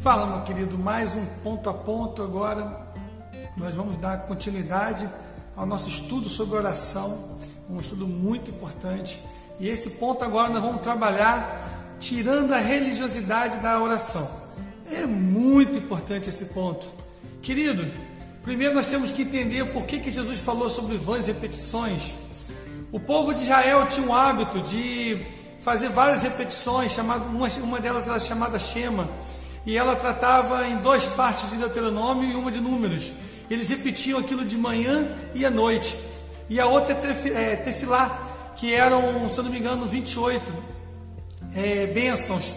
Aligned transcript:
Fala, 0.00 0.26
meu 0.26 0.42
querido, 0.42 0.78
mais 0.78 1.16
um 1.16 1.26
ponto 1.42 1.68
a 1.68 1.74
ponto 1.74 2.22
agora. 2.22 2.86
Nós 3.56 3.74
vamos 3.74 3.96
dar 3.96 4.18
continuidade 4.18 5.08
ao 5.56 5.66
nosso 5.66 5.88
estudo 5.88 6.28
sobre 6.28 6.56
oração, 6.56 7.36
um 7.68 7.80
estudo 7.80 8.06
muito 8.06 8.48
importante. 8.48 9.20
E 9.58 9.68
esse 9.68 9.90
ponto 9.90 10.24
agora 10.24 10.50
nós 10.50 10.62
vamos 10.62 10.82
trabalhar 10.82 11.96
tirando 11.98 12.52
a 12.52 12.58
religiosidade 12.58 13.58
da 13.58 13.82
oração. 13.82 14.30
É 14.92 15.04
muito 15.04 15.78
importante 15.78 16.28
esse 16.28 16.44
ponto. 16.44 16.86
Querido, 17.42 17.84
primeiro 18.44 18.76
nós 18.76 18.86
temos 18.86 19.10
que 19.10 19.22
entender 19.22 19.64
por 19.72 19.84
que, 19.84 19.98
que 19.98 20.12
Jesus 20.12 20.38
falou 20.38 20.70
sobre 20.70 20.96
vãs 20.96 21.26
repetições. 21.26 22.14
O 22.92 23.00
povo 23.00 23.34
de 23.34 23.42
Israel 23.42 23.84
tinha 23.88 24.06
um 24.06 24.14
hábito 24.14 24.60
de 24.60 25.26
fazer 25.60 25.88
várias 25.88 26.22
repetições, 26.22 26.92
chamado, 26.92 27.24
uma, 27.24 27.48
uma 27.48 27.80
delas 27.80 28.06
era 28.06 28.20
chamada 28.20 28.60
Shema 28.60 29.08
e 29.66 29.76
ela 29.76 29.96
tratava 29.96 30.66
em 30.66 30.76
duas 30.76 31.06
partes 31.06 31.50
de 31.50 31.56
Deuteronômio 31.56 32.30
e 32.30 32.34
uma 32.34 32.50
de 32.50 32.60
Números. 32.60 33.12
Eles 33.50 33.68
repetiam 33.68 34.18
aquilo 34.18 34.44
de 34.44 34.56
manhã 34.56 35.08
e 35.34 35.44
à 35.44 35.50
noite. 35.50 35.96
E 36.48 36.60
a 36.60 36.66
outra 36.66 36.94
é, 36.94 37.52
é 37.52 37.56
Tefilá, 37.56 38.52
que 38.56 38.74
eram, 38.74 39.28
se 39.28 39.38
eu 39.38 39.44
não 39.44 39.50
me 39.50 39.58
engano, 39.58 39.86
28 39.86 40.42
é, 41.54 41.86
bênçãos 41.86 42.54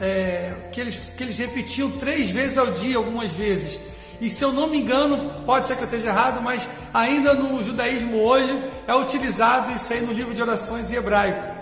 é, 0.00 0.68
que, 0.72 0.80
eles, 0.80 0.96
que 1.16 1.22
eles 1.22 1.38
repetiam 1.38 1.90
três 1.92 2.30
vezes 2.30 2.58
ao 2.58 2.66
dia, 2.68 2.96
algumas 2.96 3.32
vezes. 3.32 3.80
E 4.20 4.28
se 4.28 4.44
eu 4.44 4.52
não 4.52 4.68
me 4.68 4.80
engano, 4.80 5.30
pode 5.44 5.68
ser 5.68 5.76
que 5.76 5.82
eu 5.82 5.86
esteja 5.86 6.08
errado, 6.08 6.42
mas 6.42 6.68
ainda 6.92 7.34
no 7.34 7.62
judaísmo 7.62 8.16
hoje 8.18 8.56
é 8.86 8.94
utilizado 8.94 9.72
isso 9.72 9.92
aí 9.92 10.00
no 10.00 10.12
livro 10.12 10.34
de 10.34 10.42
orações 10.42 10.90
em 10.90 10.96
hebraico. 10.96 11.56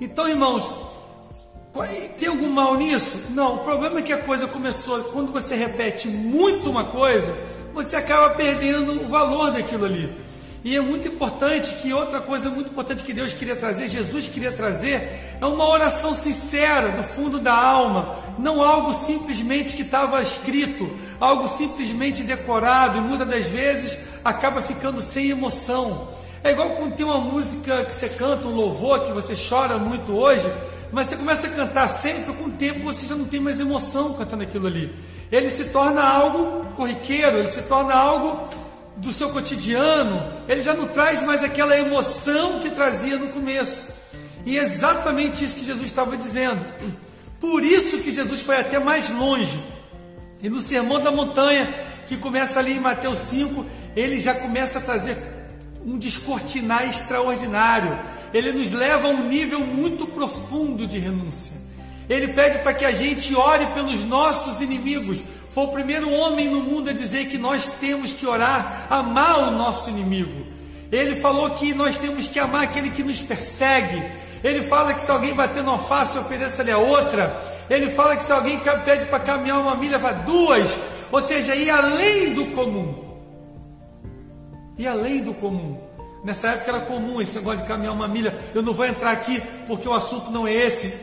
Então, 0.00 0.26
irmãos, 0.26 0.68
tem 2.18 2.28
algum 2.28 2.50
mal 2.50 2.76
nisso? 2.76 3.16
Não, 3.30 3.56
o 3.56 3.58
problema 3.58 3.98
é 3.98 4.02
que 4.02 4.12
a 4.12 4.18
coisa 4.18 4.46
começou, 4.46 5.04
quando 5.04 5.32
você 5.32 5.56
repete 5.56 6.06
muito 6.06 6.68
uma 6.68 6.84
coisa, 6.84 7.34
você 7.72 7.96
acaba 7.96 8.30
perdendo 8.30 9.02
o 9.02 9.08
valor 9.08 9.50
daquilo 9.50 9.86
ali. 9.86 10.22
E 10.64 10.76
é 10.76 10.80
muito 10.80 11.08
importante 11.08 11.72
que 11.82 11.92
outra 11.92 12.20
coisa 12.20 12.48
muito 12.48 12.70
importante 12.70 13.02
que 13.02 13.12
Deus 13.12 13.34
queria 13.34 13.56
trazer, 13.56 13.88
Jesus 13.88 14.28
queria 14.28 14.52
trazer, 14.52 15.36
é 15.40 15.44
uma 15.44 15.68
oração 15.68 16.14
sincera 16.14 16.90
do 16.90 17.02
fundo 17.02 17.40
da 17.40 17.52
alma, 17.52 18.16
não 18.38 18.62
algo 18.62 18.94
simplesmente 18.94 19.74
que 19.74 19.82
estava 19.82 20.22
escrito, 20.22 20.88
algo 21.18 21.48
simplesmente 21.48 22.22
decorado, 22.22 22.98
e 22.98 23.00
muitas 23.00 23.26
das 23.26 23.48
vezes 23.48 23.98
acaba 24.24 24.62
ficando 24.62 25.00
sem 25.00 25.30
emoção. 25.30 26.08
É 26.44 26.52
igual 26.52 26.70
quando 26.70 26.94
tem 26.94 27.06
uma 27.06 27.18
música 27.18 27.84
que 27.84 27.92
você 27.92 28.08
canta, 28.10 28.46
um 28.46 28.54
louvor 28.54 29.00
que 29.00 29.12
você 29.12 29.34
chora 29.34 29.78
muito 29.78 30.12
hoje, 30.12 30.48
mas 30.92 31.08
você 31.08 31.16
começa 31.16 31.46
a 31.46 31.50
cantar 31.50 31.88
sempre, 31.88 32.34
com 32.34 32.44
o 32.44 32.50
tempo 32.50 32.80
você 32.80 33.06
já 33.06 33.16
não 33.16 33.24
tem 33.24 33.40
mais 33.40 33.58
emoção 33.58 34.12
cantando 34.12 34.42
aquilo 34.42 34.66
ali. 34.66 34.94
Ele 35.32 35.48
se 35.48 35.64
torna 35.64 36.02
algo 36.02 36.66
corriqueiro, 36.76 37.38
ele 37.38 37.48
se 37.48 37.62
torna 37.62 37.94
algo 37.94 38.48
do 38.98 39.10
seu 39.10 39.30
cotidiano, 39.30 40.22
ele 40.46 40.62
já 40.62 40.74
não 40.74 40.86
traz 40.86 41.22
mais 41.22 41.42
aquela 41.42 41.76
emoção 41.78 42.60
que 42.60 42.68
trazia 42.68 43.16
no 43.16 43.28
começo. 43.28 43.86
E 44.44 44.58
é 44.58 44.62
exatamente 44.62 45.42
isso 45.42 45.56
que 45.56 45.64
Jesus 45.64 45.86
estava 45.86 46.14
dizendo. 46.14 46.62
Por 47.40 47.64
isso 47.64 47.98
que 47.98 48.12
Jesus 48.12 48.42
foi 48.42 48.58
até 48.58 48.78
mais 48.78 49.08
longe. 49.08 49.58
E 50.42 50.50
no 50.50 50.60
Sermão 50.60 51.00
da 51.00 51.10
Montanha, 51.10 51.66
que 52.06 52.18
começa 52.18 52.58
ali 52.58 52.74
em 52.74 52.80
Mateus 52.80 53.18
5, 53.18 53.64
ele 53.96 54.20
já 54.20 54.34
começa 54.34 54.78
a 54.78 54.82
trazer 54.82 55.16
um 55.86 55.96
descortinar 55.96 56.86
extraordinário 56.86 57.98
ele 58.32 58.52
nos 58.52 58.72
leva 58.72 59.08
a 59.08 59.10
um 59.10 59.28
nível 59.28 59.60
muito 59.60 60.06
profundo 60.06 60.86
de 60.86 60.98
renúncia. 60.98 61.52
Ele 62.08 62.28
pede 62.28 62.58
para 62.58 62.74
que 62.74 62.84
a 62.84 62.90
gente 62.90 63.34
ore 63.34 63.66
pelos 63.68 64.04
nossos 64.04 64.60
inimigos. 64.60 65.22
Foi 65.48 65.64
o 65.64 65.68
primeiro 65.68 66.10
homem 66.10 66.48
no 66.48 66.60
mundo 66.60 66.90
a 66.90 66.92
dizer 66.92 67.26
que 67.26 67.38
nós 67.38 67.66
temos 67.80 68.12
que 68.12 68.26
orar, 68.26 68.86
amar 68.90 69.48
o 69.48 69.50
nosso 69.52 69.88
inimigo. 69.90 70.46
Ele 70.90 71.14
falou 71.16 71.50
que 71.50 71.72
nós 71.74 71.96
temos 71.96 72.26
que 72.26 72.38
amar 72.38 72.64
aquele 72.64 72.90
que 72.90 73.02
nos 73.02 73.20
persegue. 73.20 74.02
Ele 74.42 74.62
fala 74.62 74.92
que 74.92 75.02
se 75.02 75.10
alguém 75.10 75.34
bater 75.34 75.62
numa 75.62 75.78
face, 75.78 76.18
ofereça-lhe 76.18 76.70
a 76.70 76.78
outra. 76.78 77.40
Ele 77.70 77.90
fala 77.90 78.16
que 78.16 78.24
se 78.24 78.32
alguém 78.32 78.60
pede 78.84 79.06
para 79.06 79.20
caminhar 79.20 79.60
uma 79.60 79.76
milha, 79.76 79.98
vá 79.98 80.12
duas. 80.12 80.78
Ou 81.10 81.20
seja, 81.20 81.54
ir 81.54 81.70
além 81.70 82.34
do 82.34 82.46
comum. 82.46 82.94
E 84.76 84.86
além 84.86 85.22
do 85.22 85.32
comum. 85.34 85.91
Nessa 86.24 86.48
época 86.48 86.70
era 86.70 86.80
comum 86.82 87.20
esse 87.20 87.34
negócio 87.34 87.62
de 87.62 87.66
caminhar 87.66 87.92
uma 87.92 88.06
milha. 88.06 88.32
Eu 88.54 88.62
não 88.62 88.72
vou 88.72 88.86
entrar 88.86 89.10
aqui 89.10 89.42
porque 89.66 89.88
o 89.88 89.92
assunto 89.92 90.30
não 90.30 90.46
é 90.46 90.54
esse. 90.54 90.94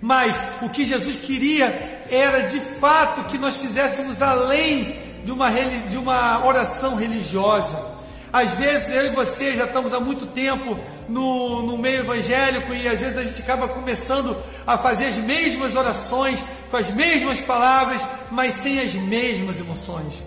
Mas 0.00 0.40
o 0.62 0.68
que 0.68 0.84
Jesus 0.84 1.16
queria 1.16 1.66
era 2.08 2.42
de 2.42 2.60
fato 2.60 3.24
que 3.24 3.36
nós 3.38 3.56
fizéssemos 3.56 4.22
além 4.22 4.96
de 5.24 5.32
uma, 5.32 5.50
de 5.50 5.98
uma 5.98 6.46
oração 6.46 6.94
religiosa. 6.94 7.98
Às 8.32 8.54
vezes 8.54 8.94
eu 8.94 9.06
e 9.06 9.10
você 9.10 9.54
já 9.54 9.64
estamos 9.64 9.92
há 9.92 9.98
muito 9.98 10.26
tempo 10.26 10.78
no, 11.08 11.62
no 11.62 11.78
meio 11.78 12.00
evangélico 12.00 12.72
e 12.74 12.86
às 12.86 13.00
vezes 13.00 13.16
a 13.16 13.24
gente 13.24 13.42
acaba 13.42 13.66
começando 13.68 14.36
a 14.66 14.78
fazer 14.78 15.06
as 15.06 15.16
mesmas 15.16 15.74
orações, 15.74 16.44
com 16.70 16.76
as 16.76 16.90
mesmas 16.90 17.40
palavras, 17.40 18.06
mas 18.30 18.54
sem 18.54 18.80
as 18.80 18.94
mesmas 18.94 19.58
emoções, 19.58 20.22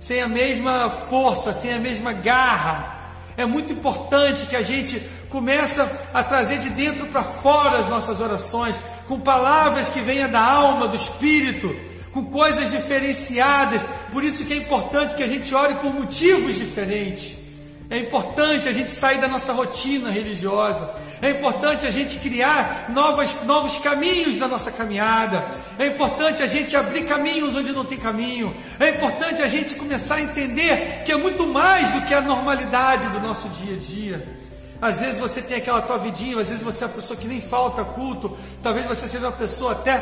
sem 0.00 0.22
a 0.22 0.28
mesma 0.28 0.90
força, 0.90 1.52
sem 1.52 1.72
a 1.72 1.78
mesma 1.78 2.12
garra. 2.12 3.01
É 3.36 3.46
muito 3.46 3.72
importante 3.72 4.46
que 4.46 4.56
a 4.56 4.62
gente 4.62 5.00
comece 5.28 5.80
a 6.12 6.22
trazer 6.22 6.58
de 6.58 6.70
dentro 6.70 7.06
para 7.06 7.24
fora 7.24 7.78
as 7.78 7.88
nossas 7.88 8.20
orações, 8.20 8.76
com 9.08 9.18
palavras 9.18 9.88
que 9.88 10.00
venham 10.00 10.30
da 10.30 10.40
alma, 10.40 10.88
do 10.88 10.96
espírito, 10.96 11.74
com 12.12 12.24
coisas 12.26 12.70
diferenciadas. 12.70 13.82
Por 14.12 14.22
isso 14.22 14.44
que 14.44 14.52
é 14.52 14.56
importante 14.56 15.14
que 15.14 15.22
a 15.22 15.28
gente 15.28 15.54
ore 15.54 15.74
por 15.76 15.92
motivos 15.92 16.56
diferentes. 16.56 17.41
É 17.90 17.98
importante 17.98 18.68
a 18.68 18.72
gente 18.72 18.90
sair 18.90 19.20
da 19.20 19.28
nossa 19.28 19.52
rotina 19.52 20.10
religiosa. 20.10 20.90
É 21.20 21.30
importante 21.30 21.86
a 21.86 21.90
gente 21.90 22.18
criar 22.18 22.86
novas, 22.88 23.34
novos 23.44 23.78
caminhos 23.78 24.38
na 24.38 24.48
nossa 24.48 24.72
caminhada. 24.72 25.44
É 25.78 25.86
importante 25.86 26.42
a 26.42 26.46
gente 26.46 26.74
abrir 26.74 27.04
caminhos 27.04 27.54
onde 27.54 27.70
não 27.72 27.84
tem 27.84 27.98
caminho. 27.98 28.54
É 28.80 28.88
importante 28.90 29.42
a 29.42 29.46
gente 29.46 29.74
começar 29.74 30.16
a 30.16 30.22
entender 30.22 31.02
que 31.04 31.12
é 31.12 31.16
muito 31.16 31.46
mais 31.46 31.92
do 31.92 32.00
que 32.02 32.14
a 32.14 32.20
normalidade 32.20 33.08
do 33.08 33.20
nosso 33.20 33.48
dia 33.50 33.76
a 33.76 33.78
dia. 33.78 34.42
Às 34.80 34.98
vezes 34.98 35.18
você 35.18 35.40
tem 35.40 35.58
aquela 35.58 35.80
tua 35.80 35.96
vidinha, 35.96 36.40
às 36.40 36.48
vezes 36.48 36.62
você 36.62 36.82
é 36.82 36.88
uma 36.88 36.94
pessoa 36.94 37.16
que 37.16 37.28
nem 37.28 37.40
falta 37.40 37.84
culto, 37.84 38.36
talvez 38.60 38.84
você 38.84 39.06
seja 39.06 39.26
uma 39.26 39.32
pessoa 39.32 39.72
até 39.72 39.96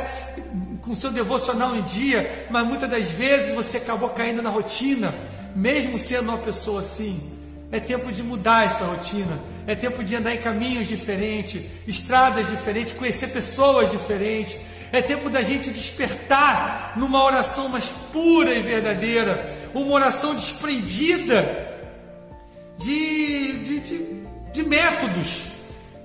com 0.81 0.95
seu 0.95 1.11
devocional 1.11 1.77
em 1.77 1.83
dia, 1.83 2.47
mas 2.51 2.67
muitas 2.67 2.89
das 2.89 3.11
vezes 3.11 3.53
você 3.53 3.77
acabou 3.77 4.09
caindo 4.09 4.41
na 4.41 4.49
rotina, 4.49 5.13
mesmo 5.55 5.99
sendo 5.99 6.31
uma 6.31 6.39
pessoa 6.39 6.81
assim. 6.81 7.40
É 7.73 7.79
tempo 7.79 8.11
de 8.11 8.23
mudar 8.23 8.67
essa 8.67 8.85
rotina. 8.85 9.39
É 9.67 9.75
tempo 9.75 10.03
de 10.03 10.17
andar 10.17 10.35
em 10.35 10.39
caminhos 10.39 10.89
diferentes, 10.89 11.63
estradas 11.87 12.49
diferentes, 12.49 12.95
conhecer 12.95 13.29
pessoas 13.29 13.91
diferentes. 13.93 14.57
É 14.93 15.01
tempo 15.01 15.31
da 15.31 15.41
gente 15.43 15.71
despertar 15.71 16.95
numa 16.97 17.23
oração 17.23 17.69
mais 17.69 17.91
pura 18.13 18.53
e 18.53 18.61
verdadeira, 18.63 19.57
uma 19.73 19.93
oração 19.93 20.35
desprendida 20.35 21.71
de, 22.77 23.53
de, 23.53 23.81
de, 23.81 24.07
de 24.53 24.63
métodos, 24.65 25.45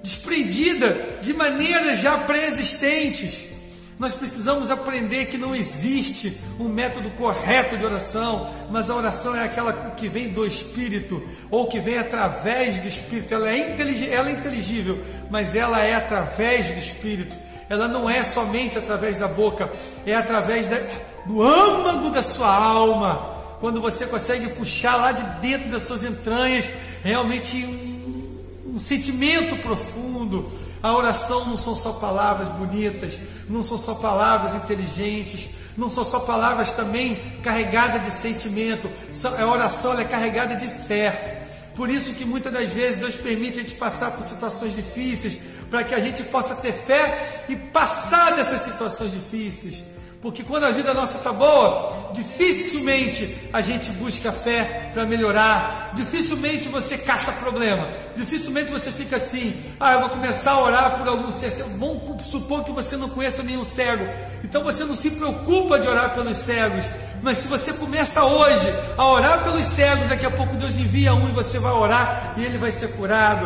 desprendida 0.03 1.17
de 1.21 1.33
maneiras 1.33 1.99
já 2.01 2.15
pré-existentes. 2.19 3.54
Nós 3.97 4.13
precisamos 4.13 4.69
aprender 4.69 5.28
que 5.28 5.38
não 5.38 5.56
existe 5.56 6.38
um 6.59 6.67
método 6.67 7.09
correto 7.11 7.78
de 7.78 7.85
oração, 7.85 8.53
mas 8.69 8.89
a 8.89 8.95
oração 8.95 9.33
é 9.33 9.44
aquela 9.44 9.72
que 9.91 10.09
vem 10.09 10.28
do 10.29 10.45
Espírito, 10.45 11.23
ou 11.50 11.67
que 11.67 11.79
vem 11.79 11.97
através 11.97 12.78
do 12.78 12.88
Espírito. 12.88 13.34
Ela 13.34 13.50
é, 13.50 13.75
ela 14.11 14.29
é 14.29 14.34
inteligível, 14.34 15.00
mas 15.29 15.55
ela 15.55 15.79
é 15.81 15.95
através 15.95 16.72
do 16.72 16.78
Espírito. 16.78 17.38
Ela 17.69 17.88
não 17.88 18.09
é 18.09 18.23
somente 18.23 18.78
através 18.78 19.17
da 19.17 19.29
boca, 19.29 19.72
é 20.05 20.14
através 20.14 20.67
da, 20.67 20.78
do 21.25 21.41
âmago 21.41 22.09
da 22.09 22.22
sua 22.22 22.53
alma. 22.53 23.34
Quando 23.61 23.81
você 23.81 24.05
consegue 24.05 24.49
puxar 24.49 24.97
lá 24.97 25.14
de 25.14 25.23
dentro 25.40 25.69
das 25.69 25.84
suas 25.84 26.03
entranhas 26.03 26.69
realmente 27.02 27.58
um, 27.66 28.75
um 28.75 28.79
sentimento 28.79 29.55
profundo, 29.61 30.52
a 30.85 30.93
oração 30.93 31.47
não 31.47 31.58
são 31.58 31.76
só 31.76 31.93
palavras 31.93 32.49
bonitas, 32.49 33.17
não 33.49 33.64
são 33.64 33.76
só 33.76 33.96
palavras 33.96 34.53
inteligentes, 34.53 35.49
não 35.76 35.90
são 35.90 36.03
só 36.03 36.20
palavras 36.20 36.73
também 36.73 37.16
carregadas 37.41 38.05
de 38.05 38.11
sentimento. 38.11 38.87
A 39.35 39.47
oração 39.47 39.99
é 39.99 40.05
carregada 40.05 40.55
de 40.55 40.67
fé. 40.67 41.41
Por 41.73 41.90
isso 41.90 42.14
que 42.14 42.23
muitas 42.23 42.53
das 42.53 42.70
vezes 42.70 42.99
Deus 42.99 43.16
permite 43.16 43.58
a 43.58 43.61
gente 43.64 43.73
passar 43.73 44.11
por 44.11 44.28
situações 44.28 44.76
difíceis, 44.76 45.40
para 45.72 45.84
que 45.84 45.96
a 45.96 45.99
gente 45.99 46.22
possa 46.22 46.53
ter 46.53 46.72
fé 46.72 47.46
e 47.49 47.55
passar 47.55 48.35
dessas 48.35 48.61
situações 48.61 49.11
difíceis. 49.11 49.84
Porque 50.22 50.44
quando 50.44 50.64
a 50.64 50.72
vida 50.72 50.94
nossa 50.94 51.17
está 51.17 51.32
boa, 51.32 52.12
dificilmente 52.14 53.50
a 53.53 53.62
gente 53.62 53.91
busca 53.91 54.32
fé 54.32 54.90
para 54.94 55.06
melhorar, 55.06 55.91
dificilmente 55.94 56.67
você 56.67 56.97
caça 56.97 57.32
problema, 57.34 57.88
dificilmente 58.16 58.72
você 58.72 58.91
fica 58.91 59.17
assim, 59.17 59.56
ah, 59.79 59.94
eu 59.94 60.00
vou 60.02 60.09
começar 60.09 60.52
a 60.52 60.62
orar 60.62 60.97
por 60.97 61.08
algum 61.08 61.32
cego. 61.32 61.70
Vamos 61.78 62.26
supor 62.26 62.64
que 62.64 62.72
você 62.72 62.97
não 62.97 63.09
conheça 63.09 63.44
nenhum 63.44 63.64
cego, 63.64 64.06
então 64.44 64.64
você 64.64 64.84
não 64.84 64.96
se 64.96 65.12
preocupa 65.12 65.79
de 65.79 65.88
orar 65.88 66.14
pelos 66.16 66.38
cegos, 66.38 66.85
mas 67.22 67.38
se 67.38 67.47
você 67.47 67.73
começa 67.73 68.23
hoje 68.23 68.73
a 68.97 69.06
orar 69.06 69.44
pelos 69.44 69.64
cegos, 69.64 70.09
daqui 70.09 70.26
a 70.26 70.32
pouco 70.32 70.56
Deus 70.56 70.78
envia 70.78 71.14
um 71.14 71.29
e 71.29 71.32
você 71.32 71.59
vai 71.59 71.72
orar 71.72 72.34
e 72.38 72.44
ele 72.44 72.58
vai 72.58 72.72
ser 72.72 72.90
curado. 72.94 73.46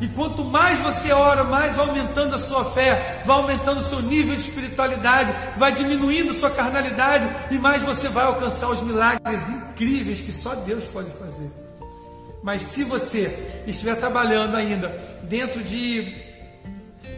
E 0.00 0.06
quanto 0.08 0.44
mais 0.44 0.78
você 0.80 1.12
ora, 1.12 1.42
mais 1.44 1.74
vai 1.74 1.88
aumentando 1.88 2.34
a 2.34 2.38
sua 2.38 2.64
fé, 2.64 3.22
vai 3.24 3.36
aumentando 3.36 3.80
o 3.80 3.84
seu 3.84 4.00
nível 4.00 4.34
de 4.34 4.40
espiritualidade, 4.40 5.34
vai 5.56 5.72
diminuindo 5.72 6.32
sua 6.32 6.50
carnalidade 6.50 7.28
e 7.50 7.58
mais 7.58 7.82
você 7.82 8.08
vai 8.08 8.24
alcançar 8.24 8.68
os 8.70 8.80
milagres 8.82 9.48
incríveis 9.48 10.20
que 10.20 10.32
só 10.32 10.54
Deus 10.54 10.84
pode 10.84 11.10
fazer. 11.18 11.50
Mas 12.42 12.62
se 12.62 12.84
você 12.84 13.62
estiver 13.66 13.96
trabalhando 13.96 14.56
ainda 14.56 14.88
dentro 15.24 15.62
de, 15.62 16.14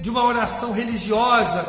de 0.01 0.09
uma 0.09 0.25
oração 0.25 0.73
religiosa, 0.73 1.67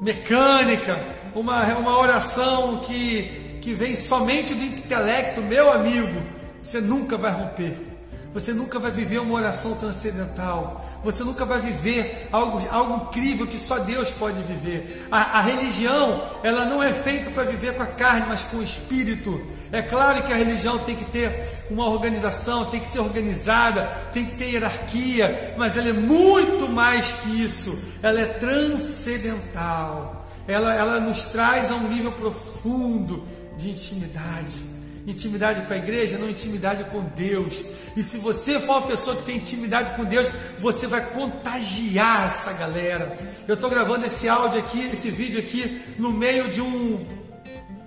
mecânica, 0.00 0.98
uma, 1.34 1.62
uma 1.74 1.98
oração 1.98 2.78
que, 2.78 3.58
que 3.60 3.74
vem 3.74 3.94
somente 3.94 4.54
do 4.54 4.64
intelecto, 4.64 5.42
meu 5.42 5.70
amigo, 5.70 6.22
você 6.62 6.80
nunca 6.80 7.18
vai 7.18 7.30
romper. 7.30 7.87
Você 8.34 8.52
nunca 8.52 8.78
vai 8.78 8.90
viver 8.90 9.18
uma 9.18 9.34
oração 9.34 9.74
transcendental. 9.74 10.84
Você 11.02 11.24
nunca 11.24 11.44
vai 11.44 11.60
viver 11.60 12.28
algo, 12.30 12.58
algo 12.70 13.08
incrível 13.08 13.46
que 13.46 13.58
só 13.58 13.78
Deus 13.78 14.10
pode 14.10 14.42
viver. 14.42 15.08
A, 15.10 15.38
a 15.38 15.40
religião, 15.40 16.22
ela 16.42 16.66
não 16.66 16.82
é 16.82 16.92
feita 16.92 17.30
para 17.30 17.44
viver 17.44 17.74
com 17.74 17.82
a 17.82 17.86
carne, 17.86 18.26
mas 18.28 18.44
com 18.44 18.58
o 18.58 18.62
espírito. 18.62 19.40
É 19.72 19.80
claro 19.80 20.22
que 20.22 20.32
a 20.32 20.36
religião 20.36 20.78
tem 20.78 20.94
que 20.94 21.06
ter 21.06 21.66
uma 21.70 21.88
organização, 21.88 22.66
tem 22.66 22.80
que 22.80 22.88
ser 22.88 23.00
organizada, 23.00 23.84
tem 24.12 24.26
que 24.26 24.36
ter 24.36 24.50
hierarquia, 24.50 25.54
mas 25.56 25.76
ela 25.76 25.88
é 25.88 25.94
muito 25.94 26.68
mais 26.68 27.12
que 27.22 27.42
isso. 27.42 27.78
Ela 28.02 28.20
é 28.20 28.26
transcendental. 28.26 30.26
Ela, 30.46 30.74
ela 30.74 31.00
nos 31.00 31.24
traz 31.24 31.70
a 31.70 31.74
um 31.74 31.88
nível 31.88 32.12
profundo 32.12 33.24
de 33.56 33.70
intimidade 33.70 34.77
intimidade 35.08 35.62
com 35.62 35.72
a 35.72 35.76
igreja, 35.76 36.18
não 36.18 36.28
intimidade 36.28 36.84
com 36.84 37.02
Deus. 37.16 37.64
E 37.96 38.02
se 38.02 38.18
você 38.18 38.60
for 38.60 38.78
uma 38.78 38.86
pessoa 38.86 39.16
que 39.16 39.22
tem 39.22 39.36
intimidade 39.36 39.92
com 39.96 40.04
Deus, 40.04 40.28
você 40.58 40.86
vai 40.86 41.04
contagiar 41.12 42.28
essa 42.28 42.52
galera. 42.52 43.16
Eu 43.46 43.54
estou 43.54 43.70
gravando 43.70 44.04
esse 44.04 44.28
áudio 44.28 44.58
aqui, 44.60 44.80
esse 44.92 45.10
vídeo 45.10 45.38
aqui, 45.38 45.80
no 45.98 46.12
meio 46.12 46.50
de 46.50 46.60
um 46.60 47.06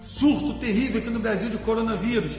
surto 0.01 0.55
terrível 0.55 0.99
aqui 0.99 1.09
no 1.09 1.19
Brasil 1.19 1.49
de 1.49 1.57
coronavírus. 1.57 2.33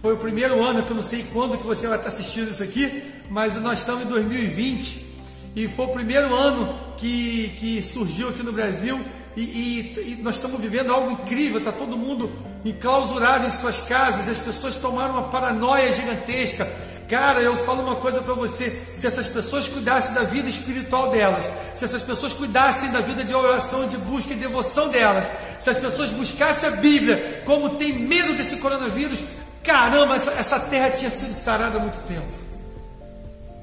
Foi 0.00 0.14
o 0.14 0.16
primeiro 0.16 0.64
ano, 0.64 0.82
que 0.82 0.90
eu 0.90 0.96
não 0.96 1.02
sei 1.02 1.26
quando 1.30 1.58
que 1.58 1.66
você 1.66 1.86
vai 1.86 1.98
estar 1.98 2.08
assistindo 2.08 2.50
isso 2.50 2.62
aqui, 2.62 3.02
mas 3.28 3.54
nós 3.60 3.80
estamos 3.80 4.04
em 4.04 4.08
2020 4.08 5.10
e 5.54 5.68
foi 5.68 5.86
o 5.86 5.88
primeiro 5.88 6.34
ano 6.34 6.74
que, 6.96 7.48
que 7.60 7.82
surgiu 7.82 8.30
aqui 8.30 8.42
no 8.42 8.52
Brasil 8.52 8.98
e, 9.36 9.42
e, 9.42 10.12
e 10.12 10.22
nós 10.22 10.36
estamos 10.36 10.60
vivendo 10.60 10.92
algo 10.92 11.12
incrível, 11.12 11.58
está 11.58 11.70
todo 11.70 11.96
mundo 11.96 12.30
enclausurado 12.64 13.46
em 13.46 13.50
suas 13.50 13.80
casas, 13.80 14.28
as 14.28 14.38
pessoas 14.38 14.74
tomaram 14.74 15.14
uma 15.14 15.28
paranoia 15.28 15.92
gigantesca. 15.94 16.68
Cara, 17.08 17.40
eu 17.40 17.64
falo 17.64 17.82
uma 17.82 17.96
coisa 17.96 18.20
para 18.20 18.34
você: 18.34 18.70
se 18.94 19.06
essas 19.06 19.26
pessoas 19.26 19.68
cuidassem 19.68 20.14
da 20.14 20.24
vida 20.24 20.48
espiritual 20.48 21.10
delas, 21.10 21.48
se 21.76 21.84
essas 21.84 22.02
pessoas 22.02 22.32
cuidassem 22.32 22.90
da 22.90 23.00
vida 23.00 23.24
de 23.24 23.34
oração, 23.34 23.88
de 23.88 23.96
busca 23.98 24.32
e 24.32 24.36
devoção 24.36 24.88
delas, 24.88 25.26
se 25.60 25.70
as 25.70 25.76
pessoas 25.76 26.10
buscassem 26.10 26.68
a 26.68 26.72
Bíblia, 26.72 27.42
como 27.44 27.70
tem 27.70 27.92
medo 27.92 28.34
desse 28.34 28.56
coronavírus, 28.56 29.22
caramba, 29.62 30.16
essa, 30.16 30.32
essa 30.32 30.60
terra 30.60 30.90
tinha 30.90 31.10
sido 31.10 31.32
sarada 31.32 31.78
há 31.78 31.80
muito 31.80 31.98
tempo. 32.06 32.50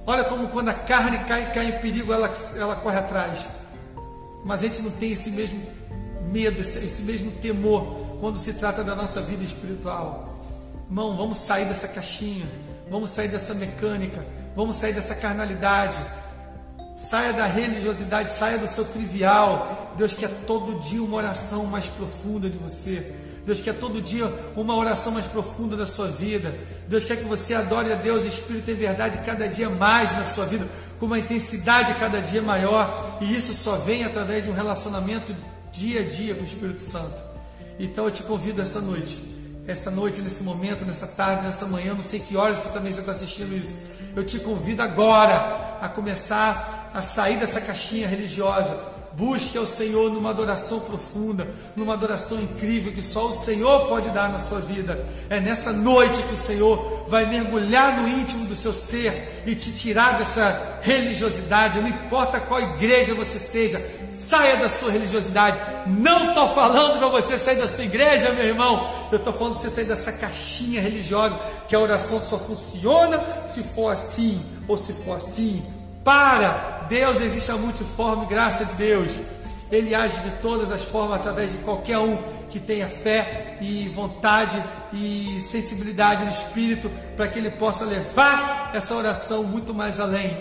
Olha 0.06 0.24
como 0.24 0.48
quando 0.48 0.70
a 0.70 0.74
carne 0.74 1.18
cai, 1.20 1.52
cai 1.52 1.66
em 1.68 1.72
perigo, 1.80 2.14
ela, 2.14 2.34
ela 2.58 2.76
corre 2.76 2.98
atrás 2.98 3.57
mas 4.44 4.62
a 4.62 4.68
gente 4.68 4.82
não 4.82 4.92
tem 4.92 5.12
esse 5.12 5.32
mesmo 5.32 5.62
medo, 6.32 6.60
esse, 6.62 7.02
mesmo 7.02 7.32
temor 7.32 8.18
quando 8.20 8.38
se 8.38 8.54
trata 8.54 8.84
da 8.84 8.96
nossa 8.96 9.22
vida 9.22 9.44
espiritual. 9.44 10.40
Irmão, 10.90 11.16
vamos 11.18 11.38
sair 11.38 11.66
dessa 11.66 11.88
caixinha, 11.88 12.46
vamos 12.90 13.10
sair 13.10 13.28
dessa 13.28 13.54
mecânica, 13.54 14.26
vamos 14.56 14.76
sair 14.76 14.94
dessa 14.94 15.16
carnalidade. 15.16 15.98
Saia 16.96 17.32
da 17.32 17.46
religiosidade, 17.46 18.32
saia 18.32 18.58
do 18.58 18.68
seu 18.68 18.84
trivial. 18.84 19.94
Deus 19.96 20.16
quer 20.16 20.30
todo 20.48 20.80
dia 20.80 21.04
uma 21.04 21.18
oração 21.18 21.66
mais 21.66 21.86
profunda 21.86 22.50
de 22.50 22.58
você. 22.58 23.14
Deus 23.48 23.62
quer 23.62 23.76
todo 23.76 24.02
dia 24.02 24.30
uma 24.58 24.76
oração 24.76 25.14
mais 25.14 25.26
profunda 25.26 25.78
da 25.78 25.86
sua 25.86 26.10
vida. 26.10 26.54
Deus 26.86 27.06
quer 27.06 27.16
que 27.16 27.24
você 27.24 27.54
adore 27.54 27.90
a 27.94 27.96
Deus, 27.96 28.26
Espírito 28.26 28.70
e 28.70 28.74
verdade, 28.74 29.20
cada 29.26 29.48
dia 29.48 29.70
mais 29.70 30.12
na 30.12 30.26
sua 30.26 30.46
vida, 30.46 30.68
com 31.00 31.06
uma 31.06 31.18
intensidade 31.18 31.94
cada 31.94 32.20
dia 32.20 32.42
maior. 32.42 33.18
E 33.22 33.34
isso 33.34 33.54
só 33.54 33.78
vem 33.78 34.04
através 34.04 34.44
de 34.44 34.50
um 34.50 34.54
relacionamento 34.54 35.34
dia 35.72 36.02
a 36.02 36.04
dia 36.04 36.36
com 36.36 36.42
o 36.42 36.44
Espírito 36.44 36.84
Santo. 36.84 37.16
Então 37.80 38.04
eu 38.04 38.12
te 38.12 38.22
convido 38.24 38.62
essa 38.62 38.82
noite, 38.82 39.18
essa 39.66 39.90
noite, 39.90 40.22
nesse 40.22 40.44
momento, 40.44 40.84
nessa 40.84 41.08
tarde, 41.08 41.46
nessa 41.46 41.66
manhã, 41.66 41.94
não 41.94 42.04
sei 42.04 42.20
que 42.20 42.36
horas 42.36 42.58
você 42.58 42.70
também 42.70 42.92
está 42.92 43.14
assistindo 43.14 43.56
isso. 43.56 43.80
Eu 44.14 44.26
te 44.26 44.40
convido 44.40 44.84
agora 44.84 45.78
a 45.80 45.88
começar 45.88 46.92
a 46.94 47.02
sair 47.02 47.38
dessa 47.38 47.62
caixinha 47.62 48.10
religiosa 48.10 48.97
Busque 49.18 49.58
ao 49.58 49.66
Senhor 49.66 50.12
numa 50.12 50.30
adoração 50.30 50.80
profunda, 50.80 51.48
numa 51.76 51.96
adoração 51.96 52.40
incrível 52.40 52.94
que 52.94 53.02
só 53.02 53.30
o 53.30 53.32
Senhor 53.32 53.88
pode 53.88 54.12
dar 54.12 54.30
na 54.30 54.38
sua 54.38 54.60
vida. 54.60 55.04
É 55.28 55.40
nessa 55.40 55.74
noite 55.74 56.22
que 56.22 56.36
o 56.36 56.38
Senhor 56.38 57.04
vai 57.08 57.26
mergulhar 57.26 58.00
no 58.00 58.08
íntimo 58.08 58.46
do 58.46 58.56
seu 58.56 58.72
ser 58.72 59.42
e 59.48 59.56
te 59.56 59.72
tirar 59.72 60.20
dessa 60.20 60.82
religiosidade. 60.84 61.82
Não 61.82 61.88
importa 61.88 62.40
qual 62.40 62.62
igreja 62.62 63.16
você 63.16 63.40
seja, 63.40 63.84
saia 64.08 64.58
da 64.58 64.70
sua 64.70 64.92
religiosidade. 64.92 65.60
Não 65.88 66.30
estou 66.30 66.50
falando 66.54 67.00
para 67.00 67.08
você 67.08 67.40
sair 67.40 67.58
da 67.58 67.68
sua 67.68 67.86
igreja, 67.86 68.34
meu 68.34 68.46
irmão. 68.46 68.88
Eu 69.12 69.18
estou 69.18 69.34
falando 69.34 69.54
para 69.54 69.64
você 69.64 69.72
sair 69.72 69.86
dessa 69.86 70.12
caixinha 70.12 70.80
religiosa 70.80 71.36
que 71.68 71.76
a 71.76 71.80
oração 71.80 72.22
só 72.22 72.38
funciona 72.38 73.20
se 73.48 73.64
for 73.64 73.90
assim 73.90 74.40
ou 74.68 74.78
se 74.78 74.94
for 74.94 75.16
assim 75.16 75.64
para 76.08 76.86
Deus 76.88 77.20
existe 77.20 77.52
a 77.52 77.58
multiforme 77.58 78.28
graça 78.28 78.64
de 78.64 78.76
Deus. 78.76 79.20
Ele 79.70 79.94
age 79.94 80.18
de 80.22 80.30
todas 80.42 80.72
as 80.72 80.86
formas 80.86 81.20
através 81.20 81.52
de 81.52 81.58
qualquer 81.58 81.98
um 81.98 82.18
que 82.50 82.62
tenha 82.62 82.88
fé 82.88 83.58
e 83.60 83.90
vontade 83.90 84.64
e 84.94 85.42
sensibilidade 85.42 86.24
no 86.24 86.32
espírito 86.32 86.90
para 87.18 87.28
que 87.28 87.38
ele 87.38 87.52
possa 87.52 87.84
levar 87.84 88.72
essa 88.74 88.96
oração 88.96 89.44
muito 89.44 89.74
mais 89.74 90.00
além. 90.00 90.32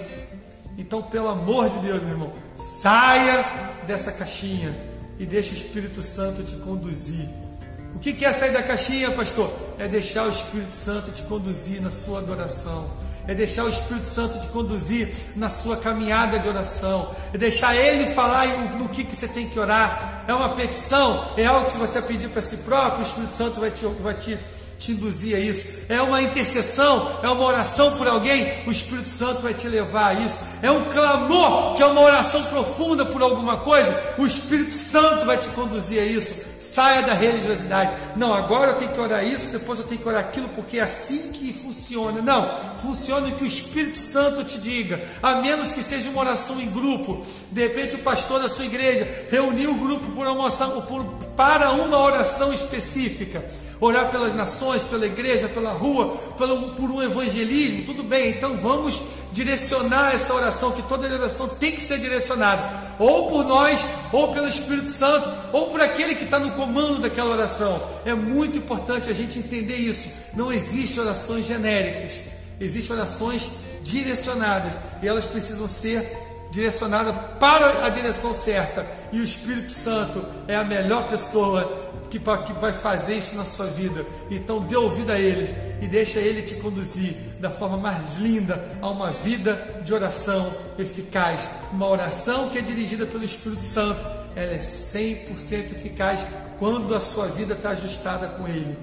Então, 0.78 1.02
pelo 1.02 1.26
amor 1.26 1.68
de 1.68 1.78
Deus, 1.78 2.00
meu 2.00 2.12
irmão, 2.12 2.32
saia 2.54 3.44
dessa 3.88 4.12
caixinha 4.12 4.72
e 5.18 5.26
deixe 5.26 5.50
o 5.50 5.56
Espírito 5.56 6.00
Santo 6.00 6.44
te 6.44 6.54
conduzir. 6.56 7.28
O 7.92 7.98
que 7.98 8.24
é 8.24 8.32
sair 8.32 8.52
da 8.52 8.62
caixinha, 8.62 9.10
pastor? 9.10 9.52
É 9.80 9.88
deixar 9.88 10.26
o 10.26 10.30
Espírito 10.30 10.72
Santo 10.72 11.10
te 11.10 11.24
conduzir 11.24 11.82
na 11.82 11.90
sua 11.90 12.20
adoração 12.20 12.88
é 13.26 13.34
deixar 13.34 13.64
o 13.64 13.68
Espírito 13.68 14.08
Santo 14.08 14.40
te 14.40 14.48
conduzir 14.48 15.12
na 15.34 15.48
sua 15.48 15.76
caminhada 15.76 16.38
de 16.38 16.48
oração, 16.48 17.10
é 17.32 17.38
deixar 17.38 17.74
Ele 17.76 18.14
falar 18.14 18.46
no 18.78 18.88
que, 18.88 19.04
que 19.04 19.16
você 19.16 19.28
tem 19.28 19.48
que 19.48 19.58
orar. 19.58 20.24
É 20.28 20.34
uma 20.34 20.50
petição, 20.50 21.32
é 21.36 21.46
algo 21.46 21.70
que 21.70 21.78
você 21.78 22.00
pedir 22.02 22.28
para 22.28 22.42
si 22.42 22.58
próprio, 22.58 23.00
o 23.00 23.02
Espírito 23.02 23.34
Santo 23.34 23.60
vai 23.60 23.70
te, 23.70 23.86
vai 23.86 24.14
te, 24.14 24.38
te 24.78 24.92
induzir 24.92 25.36
a 25.36 25.40
isso. 25.40 25.66
É 25.88 26.00
uma 26.00 26.20
intercessão, 26.22 27.18
é 27.22 27.28
uma 27.28 27.44
oração 27.44 27.96
por 27.96 28.06
alguém, 28.06 28.52
o 28.66 28.72
Espírito 28.72 29.08
Santo 29.08 29.42
vai 29.42 29.54
te 29.54 29.68
levar 29.68 30.08
a 30.08 30.14
isso. 30.14 30.36
É 30.62 30.70
um 30.70 30.84
clamor, 30.86 31.74
que 31.74 31.82
é 31.82 31.86
uma 31.86 32.00
oração 32.00 32.44
profunda 32.44 33.04
por 33.04 33.22
alguma 33.22 33.58
coisa, 33.58 34.14
o 34.18 34.26
Espírito 34.26 34.74
Santo 34.74 35.26
vai 35.26 35.36
te 35.36 35.48
conduzir 35.48 36.00
a 36.00 36.04
isso. 36.04 36.45
Saia 36.58 37.02
da 37.02 37.12
religiosidade. 37.12 37.92
Não, 38.16 38.32
agora 38.32 38.72
eu 38.72 38.76
tenho 38.76 38.92
que 38.92 39.00
orar 39.00 39.24
isso, 39.24 39.50
depois 39.50 39.78
eu 39.78 39.86
tenho 39.86 40.00
que 40.00 40.08
orar 40.08 40.20
aquilo, 40.20 40.48
porque 40.50 40.78
é 40.78 40.82
assim 40.82 41.30
que 41.32 41.52
funciona. 41.52 42.22
Não, 42.22 42.76
funciona 42.76 43.28
o 43.28 43.32
que 43.32 43.44
o 43.44 43.46
Espírito 43.46 43.98
Santo 43.98 44.44
te 44.44 44.58
diga, 44.58 45.00
a 45.22 45.36
menos 45.36 45.70
que 45.70 45.82
seja 45.82 46.10
uma 46.10 46.20
oração 46.20 46.60
em 46.60 46.70
grupo. 46.70 47.24
De 47.50 47.62
repente, 47.62 47.96
o 47.96 48.00
pastor 48.00 48.40
da 48.40 48.48
sua 48.48 48.64
igreja 48.64 49.06
reuniu 49.30 49.72
o 49.72 49.74
grupo 49.74 50.06
por 50.12 50.26
uma 50.26 50.42
oração, 50.42 50.80
por, 50.82 51.04
para 51.36 51.70
uma 51.72 51.98
oração 51.98 52.52
específica. 52.52 53.44
Orar 53.78 54.10
pelas 54.10 54.34
nações, 54.34 54.82
pela 54.82 55.04
igreja, 55.04 55.48
pela 55.48 55.72
rua, 55.72 56.16
pelo, 56.38 56.70
por 56.70 56.90
um 56.90 57.02
evangelismo, 57.02 57.84
tudo 57.84 58.02
bem, 58.02 58.30
então 58.30 58.56
vamos 58.56 59.02
direcionar 59.36 60.14
essa 60.14 60.32
oração, 60.32 60.72
que 60.72 60.80
toda 60.84 61.06
oração 61.12 61.46
tem 61.46 61.72
que 61.72 61.80
ser 61.82 61.98
direcionada, 61.98 62.94
ou 62.98 63.28
por 63.28 63.44
nós, 63.44 63.78
ou 64.10 64.32
pelo 64.32 64.48
Espírito 64.48 64.88
Santo, 64.88 65.30
ou 65.52 65.70
por 65.70 65.78
aquele 65.82 66.14
que 66.14 66.24
está 66.24 66.38
no 66.38 66.52
comando 66.52 67.02
daquela 67.02 67.32
oração. 67.32 67.86
É 68.06 68.14
muito 68.14 68.56
importante 68.56 69.10
a 69.10 69.12
gente 69.12 69.38
entender 69.38 69.76
isso. 69.76 70.08
Não 70.34 70.50
existe 70.50 70.98
orações 70.98 71.44
genéricas, 71.44 72.14
existem 72.58 72.96
orações 72.96 73.50
direcionadas 73.82 74.72
e 75.02 75.06
elas 75.06 75.26
precisam 75.26 75.68
ser 75.68 76.25
direcionada 76.50 77.12
para 77.12 77.84
a 77.84 77.88
direção 77.88 78.32
certa. 78.32 78.86
E 79.12 79.20
o 79.20 79.24
Espírito 79.24 79.72
Santo 79.72 80.24
é 80.48 80.56
a 80.56 80.64
melhor 80.64 81.08
pessoa 81.08 81.84
que, 82.10 82.18
vai 82.18 82.72
fazer 82.72 83.14
isso 83.14 83.36
na 83.36 83.44
sua 83.44 83.66
vida. 83.66 84.04
Então 84.30 84.60
dê 84.60 84.76
ouvido 84.76 85.12
a 85.12 85.18
eles 85.18 85.50
e 85.80 85.86
deixa 85.86 86.18
ele 86.18 86.42
te 86.42 86.54
conduzir 86.56 87.14
da 87.40 87.50
forma 87.50 87.76
mais 87.76 88.16
linda 88.16 88.62
a 88.80 88.88
uma 88.88 89.10
vida 89.10 89.80
de 89.84 89.92
oração 89.92 90.52
eficaz. 90.78 91.48
Uma 91.72 91.88
oração 91.88 92.48
que 92.48 92.58
é 92.58 92.62
dirigida 92.62 93.04
pelo 93.06 93.24
Espírito 93.24 93.62
Santo. 93.62 94.00
Ela 94.34 94.52
é 94.52 94.58
100% 94.58 95.72
eficaz 95.72 96.26
quando 96.58 96.94
a 96.94 97.00
sua 97.00 97.26
vida 97.26 97.54
está 97.54 97.70
ajustada 97.70 98.28
com 98.28 98.46
ele 98.46 98.76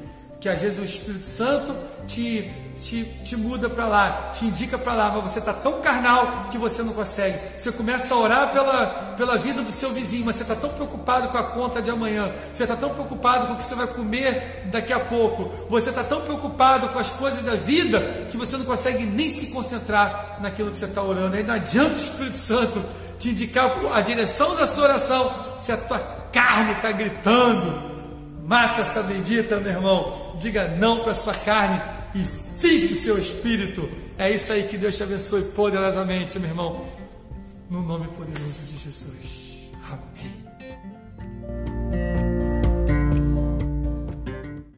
que 0.44 0.50
às 0.50 0.60
vezes 0.60 0.78
o 0.78 0.84
Espírito 0.84 1.26
Santo 1.26 1.74
te, 2.06 2.52
te, 2.82 3.04
te 3.24 3.36
muda 3.36 3.70
para 3.70 3.88
lá, 3.88 4.32
te 4.34 4.46
indica 4.46 4.78
para 4.78 4.94
lá, 4.94 5.12
mas 5.12 5.32
você 5.32 5.40
está 5.40 5.54
tão 5.54 5.82
carnal 5.82 6.48
que 6.52 6.58
você 6.58 6.84
não 6.84 6.94
consegue. 6.94 7.38
Você 7.58 7.72
começa 7.72 8.14
a 8.14 8.18
orar 8.18 8.52
pela, 8.52 8.86
pela 9.18 9.38
vida 9.38 9.62
do 9.62 9.72
seu 9.72 9.92
vizinho, 9.92 10.26
mas 10.26 10.36
você 10.36 10.44
está 10.44 10.56
tão 10.56 10.70
preocupado 10.70 11.28
com 11.30 11.38
a 11.38 11.44
conta 11.44 11.82
de 11.82 11.90
amanhã, 11.90 12.32
você 12.54 12.64
está 12.64 12.76
tão 12.76 12.90
preocupado 12.90 13.48
com 13.48 13.54
o 13.54 13.56
que 13.56 13.66
você 13.66 13.76
vai 13.76 13.88
comer 13.88 14.68
daqui 14.72 14.94
a 14.94 15.00
pouco, 15.00 15.52
você 15.70 15.90
está 15.90 16.04
tão 16.04 16.22
preocupado 16.22 16.90
com 16.90 17.00
as 17.00 17.10
coisas 17.12 17.44
da 17.44 17.56
vida 17.56 18.00
que 18.32 18.38
você 18.38 18.58
não 18.58 18.66
consegue 18.66 19.06
nem 19.06 19.30
se 19.30 19.48
concentrar 19.48 20.40
naquilo 20.42 20.72
que 20.72 20.78
você 20.78 20.86
está 20.86 21.02
orando. 21.02 21.36
Aí 21.36 21.44
não 21.44 21.54
adianta 21.54 21.94
o 21.94 21.98
Espírito 21.98 22.38
Santo 22.38 22.84
te 23.20 23.30
indicar 23.30 23.72
a 23.94 24.02
direção 24.02 24.56
da 24.56 24.68
sua 24.68 24.84
oração 24.86 25.34
se 25.58 25.72
a 25.72 25.78
tua 25.78 26.00
carne 26.32 26.74
está 26.74 26.92
gritando 26.92 27.94
Mata 28.46 28.82
essa 28.82 29.02
bendita, 29.02 29.56
meu 29.58 29.72
irmão. 29.72 30.34
Diga 30.38 30.68
não 30.78 31.00
para 31.00 31.14
sua 31.14 31.34
carne 31.34 31.82
e 32.16 32.88
para 32.88 32.94
o 32.94 32.96
seu 32.96 33.18
espírito. 33.18 33.90
É 34.18 34.30
isso 34.30 34.54
aí 34.54 34.68
que 34.68 34.78
Deus 34.78 34.96
te 34.96 35.04
abençoe 35.04 35.44
poderosamente, 35.44 36.40
meu 36.40 36.50
irmão. 36.50 36.86
No 37.70 37.82
nome 37.82 38.08
poderoso 38.10 38.64
de 38.66 38.78
Jesus. 38.78 39.72
Amém. 39.90 40.43